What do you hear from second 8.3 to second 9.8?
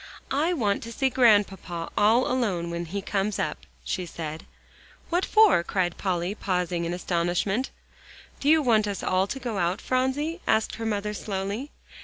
"Do you want us all to go out,